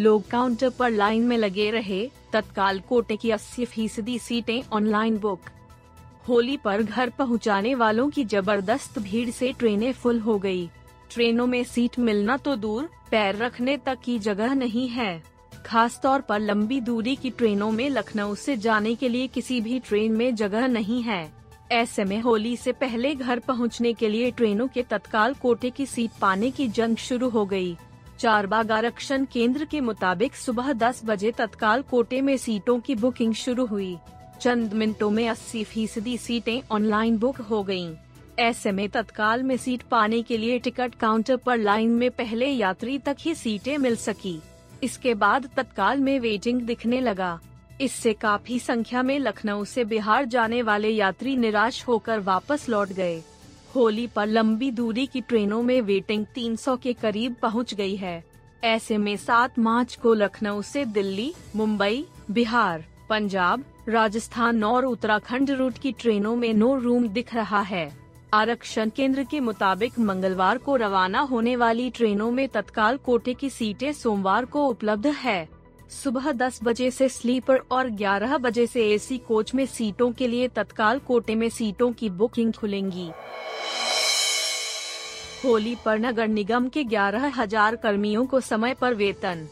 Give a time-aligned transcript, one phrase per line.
[0.00, 5.48] लोग काउंटर पर लाइन में लगे रहे तत्काल कोटे की 80 फ़ीसदी सीटें ऑनलाइन बुक
[6.28, 10.68] होली पर घर पहुँचाने वालों की ज़बरदस्त भीड़ से ट्रेनें फुल हो गई।
[11.10, 15.22] ट्रेनों में सीट मिलना तो दूर, पैर रखने तक की जगह नहीं है
[15.66, 19.78] खास तौर पर लंबी दूरी की ट्रेनों में लखनऊ से जाने के लिए किसी भी
[19.80, 21.22] ट्रेन में जगह नहीं है
[21.72, 26.10] ऐसे में होली से पहले घर पहुँचने के लिए ट्रेनों के तत्काल कोटे की सीट
[26.20, 27.76] पाने की जंग शुरू हो गई।
[28.20, 33.34] चार बाग आरक्षण केंद्र के मुताबिक सुबह 10 बजे तत्काल कोटे में सीटों की बुकिंग
[33.34, 33.96] शुरू हुई।
[34.40, 37.94] चंद मिनटों में 80 फ़ीसदी सीटें ऑनलाइन बुक हो गयीं।
[38.38, 42.98] ऐसे में तत्काल में सीट पाने के लिए टिकट काउंटर पर लाइन में पहले यात्री
[42.98, 44.40] तक ही सीटें मिल सकी।
[44.82, 47.40] इसके बाद तत्काल में वेटिंग दिखने लगा।
[47.80, 53.22] इससे काफ़ी संख्या में लखनऊ से बिहार जाने वाले यात्री निराश होकर वापस लौट गए।
[53.74, 58.24] होली पर लंबी दूरी की ट्रेनों में वेटिंग 300 के करीब पहुँच गई है।
[58.64, 65.78] ऐसे में 7 मार्च को लखनऊ से दिल्ली, मुंबई, बिहार, पंजाब, राजस्थान और उत्तराखंड रूट
[65.78, 67.92] की ट्रेनों में नो रूम दिख रहा है।
[68.34, 73.92] आरक्षण केंद्र के मुताबिक मंगलवार को रवाना होने वाली ट्रेनों में तत्काल कोटे की सीटें
[73.92, 75.59] सोमवार को उपलब्ध है।
[75.90, 80.48] सुबह 10 बजे से स्लीपर और 11 बजे से एसी कोच में सीटों के लिए
[80.48, 83.10] तत्काल कोटे में सीटों की बुकिंग खुलेंगी।
[85.44, 89.46] होली पर नगर निगम के ग्यारह हज़ार कर्मियों को समय पर वेतन।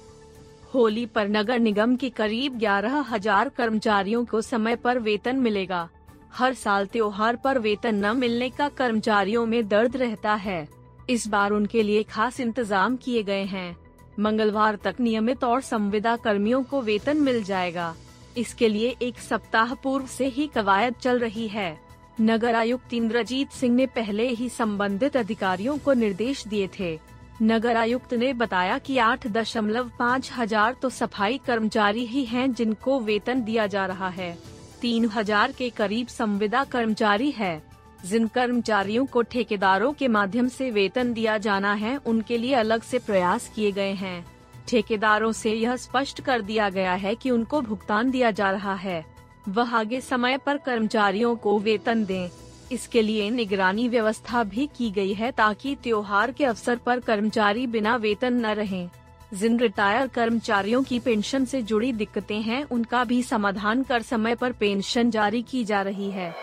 [0.74, 5.88] होली पर नगर निगम के करीब ग्यारह हज़ार कर्मचारियों को समय पर वेतन मिलेगा।
[6.34, 10.66] हर साल त्योहार पर वेतन न मिलने का कर्मचारियों में दर्द रहता है।
[11.10, 13.76] इस बार उनके लिए खास इंतज़ाम किए गए हैं।
[14.18, 17.94] मंगलवार तक नियमित और संविदा कर्मियों को वेतन मिल जाएगा।
[18.36, 21.76] इसके लिए एक सप्ताह पूर्व से ही कवायद चल रही है।
[22.20, 26.98] नगर आयुक्त इंद्रजीत सिंह ने पहले ही संबंधित अधिकारियों को निर्देश दिए थे।
[27.42, 32.98] नगर आयुक्त ने बताया कि आठ दशमलव पाँच हज़ार तो सफ़ाई कर्मचारी ही हैं जिनको
[33.00, 34.36] वेतन दिया जा रहा है।
[34.80, 37.67] तीन हज़ार के करीब संविदा कर्मचारी है।
[38.04, 42.98] जिन कर्मचारियों को ठेकेदारों के माध्यम से वेतन दिया जाना है, उनके लिए अलग से
[42.98, 44.24] प्रयास किए गए हैं
[44.68, 49.04] ठेकेदारों से यह स्पष्ट कर दिया गया है कि उनको भुगतान दिया जा रहा है
[49.48, 52.28] वह आगे समय पर कर्मचारियों को वेतन दें।
[52.72, 57.96] इसके लिए निगरानी व्यवस्था भी की गई है ताकि त्योहार के अवसर पर कर्मचारी बिना
[57.96, 58.88] वेतन न रहें।
[59.34, 64.52] जिन रिटायर कर्मचारियों की पेंशन से जुड़ी दिक्कतें हैं, उनका भी समाधान कर समय पर
[64.52, 66.34] पेंशन जारी की जा रही है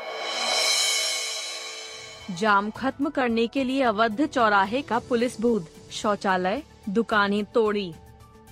[2.32, 7.94] जाम खत्म करने के लिए अवध चौराहे का पुलिस बूथ, शौचालय, दुकानें तोड़ी।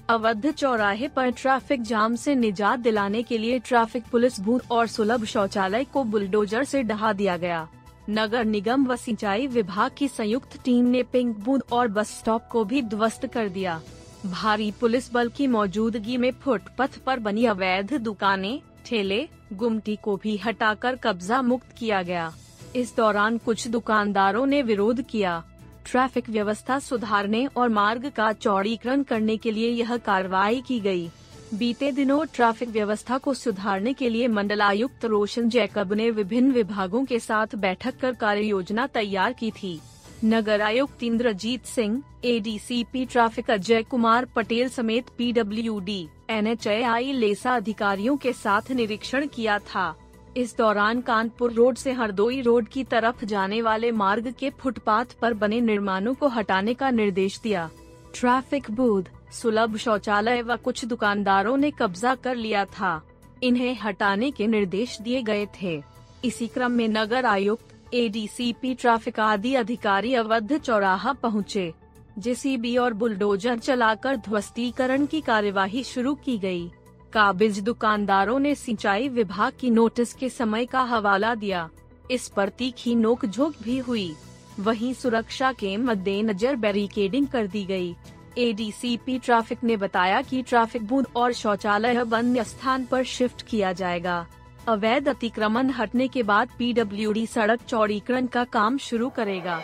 [0.10, 5.26] अवध चौराहे पर ट्रैफ़िक जाम से निजात दिलाने के लिए ट्रैफ़िक पुलिस बूथ और सुलभ
[5.26, 7.68] शौचालय को बुलडोजर से ढहा दिया गया।
[8.10, 12.64] नगर निगम व सिंचाई विभाग की संयुक्त टीम ने पिंक बूथ और बस स्टॉप को
[12.64, 13.82] भी ध्वस्त कर दिया।
[14.26, 20.38] भारी पुलिस बल की मौजूदगी में फुटपथ पर बनी अवैध दुकानें, ठेले, गुमटी को भी
[20.38, 22.34] हटाकर कब्जा मुक्त किया गया।
[22.76, 25.44] इस दौरान कुछ दुकानदारों ने विरोध किया।
[25.86, 31.10] ट्रैफ़िक व्यवस्था सुधारने और मार्ग का चौड़ीकरण करने के लिए यह कार्रवाई की गई।
[31.54, 37.20] बीते दिनों ट्रैफ़िक व्यवस्था को सुधारने के लिए मंडलायुक्त रोशन जैकब ने विभिन्न विभागों के
[37.20, 39.80] साथ बैठक कर कार्य योजना तैयार की थी।
[40.26, 48.34] नगर आयुक्त इंद्रजीत सिंह एडीसीपी ट्रैफ़िक अजय कुमार पटेल समेत पीडब्ल्यूडी, एनएचएआई लेसा अधिकारियों के
[48.34, 49.94] साथ निरीक्षण किया था।
[50.38, 55.34] इस दौरान कानपुर रोड से हरदोई रोड की तरफ़ जाने वाले मार्ग के फुटपाथ पर
[55.34, 57.70] बने निर्माणों को हटाने का निर्देश दिया।
[58.16, 59.04] ट्रैफ़िक बूथ
[59.34, 63.02] सुलभ शौचालय व कुछ दुकानदारों ने कब्जा कर लिया था।
[63.44, 65.82] इन्हें हटाने के निर्देश दिए गए थे।
[66.26, 71.74] इसी क्रम में नगर आयुक्त एडीसीपी ट्रैफ़िक आदि अधिकारी अवध चौराहा पहुँचे,
[72.20, 76.72] जेसीबी और बुलडोजर चलाकर ध्वस्तीकरण की कार्यवाही शुरू की गई।
[77.14, 81.70] काबिज दुकानदारों ने सिंचाई विभाग की नोटिस के समय का हवाला दिया।
[82.12, 84.16] इस पर तीखी नोकझोंक भी हुई।
[84.60, 87.96] वहीं सुरक्षा के मद्देनजर बैरिकेडिंग कर दी गई।
[88.38, 94.26] एडीसीपी ट्रैफ़िक ने बताया कि ट्रैफ़िक बूथ और शौचालय अन्य स्थान पर शिफ्ट किया जाएगा।
[94.68, 99.62] अवैध अतिक्रमण हटने के बाद पीडब्ल्यूडी सड़क चौड़ीकरण का काम शुरू करेगा।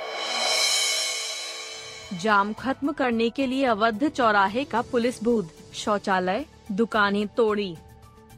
[2.21, 5.43] जाम खत्म करने के लिए अवध चौराहे का पुलिस बूथ,
[5.73, 7.75] शौचालय दुकानें तोड़ी।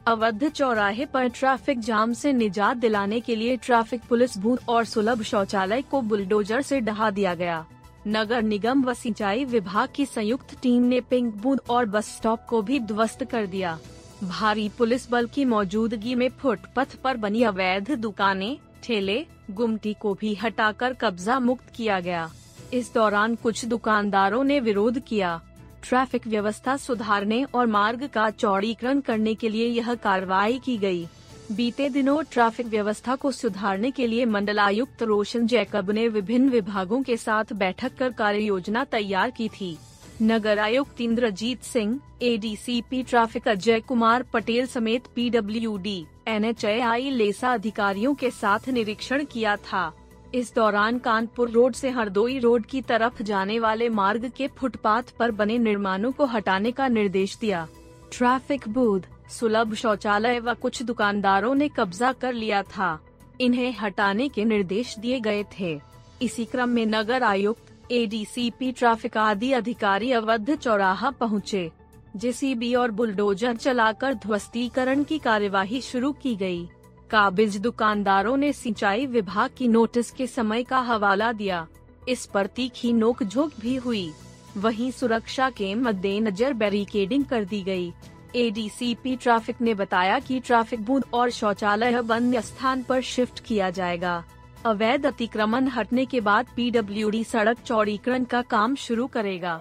[0.06, 5.22] अवध चौराहे पर ट्रैफ़िक जाम से निजात दिलाने के लिए ट्रैफ़िक पुलिस बूथ और सुलभ
[5.22, 7.64] शौचालय को बुलडोजर से ढहा दिया गया।
[8.08, 12.62] नगर निगम व सिंचाई विभाग की संयुक्त टीम ने पिंक बूथ और बस स्टॉप को
[12.62, 13.78] भी ध्वस्त कर दिया।
[14.22, 20.34] भारी पुलिस बल की मौजूदगी में फुटपथ पर बनी अवैध दुकानें, ठेले, गुमटी को भी
[20.34, 22.30] हटाकर कब्जा मुक्त किया गया।
[22.72, 25.40] इस दौरान कुछ दुकानदारों ने विरोध किया।
[25.82, 31.06] ट्रैफ़िक व्यवस्था सुधारने और मार्ग का चौड़ीकरण करने के लिए यह कार्रवाई की गई।
[31.52, 37.16] बीते दिनों ट्रैफ़िक व्यवस्था को सुधारने के लिए मंडलायुक्त रोशन जैकब ने विभिन्न विभागों के
[37.16, 39.76] साथ बैठक कर कार्य योजना तैयार की थी
[40.22, 48.30] नगर आयुक्त इंद्रजीत सिंह एडीसीपी ट्रैफ़िक अजय कुमार पटेल समेत पीडब्ल्यूडी, एनएचएआई लेसा अधिकारियों के
[48.30, 49.92] साथ निरीक्षण किया था
[50.34, 55.30] इस दौरान कानपुर रोड से हरदोई रोड की तरफ़ जाने वाले मार्ग के फुटपाथ पर
[55.30, 57.66] बने निर्माणों को हटाने का निर्देश दिया।
[58.12, 59.00] ट्रैफ़िक बूथ
[59.30, 62.98] सुलभ शौचालय व कुछ दुकानदारों ने कब्जा कर लिया था।
[63.40, 65.78] इन्हें हटाने के निर्देश दिए गए थे।
[66.22, 71.70] इसी क्रम में नगर आयुक्त एडीसीपी ट्रैफ़िक आदि अधिकारी अवध चौराहा पहुँचे
[72.16, 76.68] जेसीबी और बुलडोजर चलाकर ध्वस्तीकरण की कार्यवाही शुरू की गई।
[77.12, 81.66] काबिज दुकानदारों ने सिंचाई विभाग की नोटिस के समय का हवाला दिया।
[82.08, 84.12] इस पर तीखी नोकझोंक भी हुई।
[84.56, 87.92] वहीं सुरक्षा के मद्देनजर बैरिकेडिंग कर दी गई।
[88.36, 94.22] एडीसीपी ट्रैफ़िक ने बताया कि ट्रैफ़िक बूथ और शौचालय बंद स्थान पर शिफ्ट किया जाएगा।
[94.66, 99.60] अवैध अतिक्रमण हटने के बाद पीडब्ल्यूडी सड़क चौड़ीकरण का काम शुरू करेगा।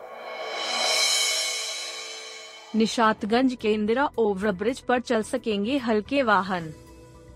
[2.76, 6.74] निशातगंज के इंदिरा ओवरब्रिज पर चल सकेंगे हल्के वाहन।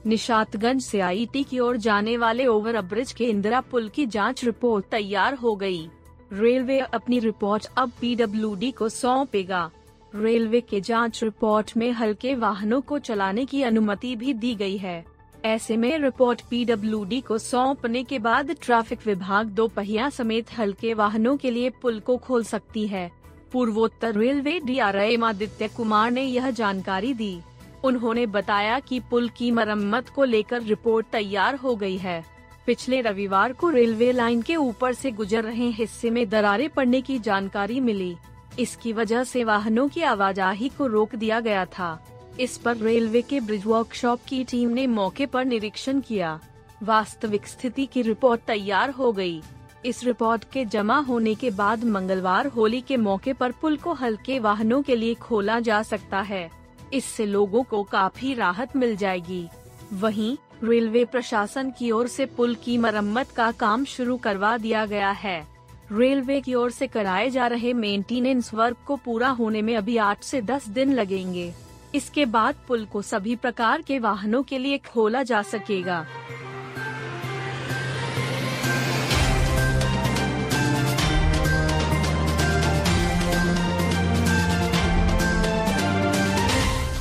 [0.06, 4.86] निशातगंज से आईटी की ओर जाने वाले ओवर ब्रिज के इंदिरा पुल की जाँच रिपोर्ट
[4.86, 5.88] तैयार हो गई।
[6.32, 9.70] रेलवे अपनी रिपोर्ट अब पीडब्ल्यूडी को सौंपेगा।
[10.14, 15.04] रेलवे के जाँच रिपोर्ट में हल्के वाहनों को चलाने की अनुमति भी दी गई है।
[15.46, 21.36] ऐसे में रिपोर्ट पीडब्ल्यूडी को सौंपने के बाद ट्रैफ़िक विभाग दो पहिया समेत हल्के वाहनों
[21.38, 23.10] के लिए पुल को खोल सकती है।
[23.52, 27.38] पूर्वोत्तर रेलवे डी आदित्य कुमार ने यह जानकारी दी।
[27.86, 32.24] उन्होंने बताया कि पुल की मरम्मत को लेकर रिपोर्ट तैयार हो गई है।
[32.66, 37.20] पिछले रविवार को रेलवे लाइन के ऊपर से गुजर रहे हिस्से में दरारें पड़ने की
[37.20, 38.16] जानकारी मिली।
[38.60, 42.08] इसकी वजह से वाहनों की आवाजाही को रोक दिया गया था।
[42.40, 46.40] इस पर रेलवे के ब्रिज वर्कशॉप की टीम ने मौके पर निरीक्षण किया।
[46.84, 49.42] वास्तविक स्थिति की रिपोर्ट तैयार हो गई।
[49.86, 54.40] इस रिपोर्ट के जमा होने के बाद मंगलवार होली के मौके पर पुल को हल्के
[54.40, 56.50] वाहनों के लिए खोला जा सकता है।
[56.96, 59.48] इससे लोगों को काफ़ी राहत मिल जाएगी।
[59.94, 65.12] वहीं, रेलवे प्रशासन की ओर से पुल की मरम्मत का काम शुरू करवा दिया गया
[65.12, 65.48] है।
[65.92, 70.24] रेलवे की ओर से कराए जा रहे मेंटेनेंस वर्क को पूरा होने में अभी आठ
[70.24, 71.54] से दस दिन लगेंगे।
[71.96, 76.06] इसके बाद पुल को सभी प्रकार के वाहनों के लिए खोला जा सकेगा।